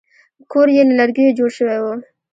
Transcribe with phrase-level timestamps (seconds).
[0.51, 1.85] کور یې له لرګیو جوړ شوی و.